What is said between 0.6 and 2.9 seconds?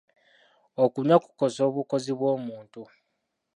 Okunywa kukosa obukozi bw'omuntu.